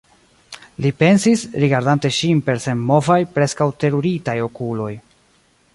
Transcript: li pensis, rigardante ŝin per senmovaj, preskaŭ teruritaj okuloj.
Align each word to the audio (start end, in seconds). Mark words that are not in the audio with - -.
li 0.85 0.91
pensis, 1.01 1.43
rigardante 1.65 2.11
ŝin 2.21 2.41
per 2.49 2.63
senmovaj, 2.65 3.21
preskaŭ 3.37 3.69
teruritaj 3.85 4.37
okuloj. 4.51 4.93